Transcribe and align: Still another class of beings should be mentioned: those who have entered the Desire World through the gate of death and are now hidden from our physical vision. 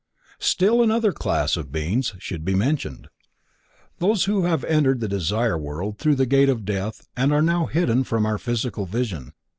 Still 0.39 0.81
another 0.81 1.11
class 1.11 1.55
of 1.55 1.71
beings 1.71 2.15
should 2.17 2.43
be 2.43 2.55
mentioned: 2.55 3.07
those 3.99 4.23
who 4.25 4.45
have 4.45 4.63
entered 4.63 4.99
the 4.99 5.07
Desire 5.07 5.59
World 5.59 5.99
through 5.99 6.15
the 6.15 6.25
gate 6.25 6.49
of 6.49 6.65
death 6.65 7.07
and 7.15 7.31
are 7.31 7.43
now 7.43 7.67
hidden 7.67 8.03
from 8.03 8.25
our 8.25 8.39
physical 8.39 8.87
vision. 8.87 9.33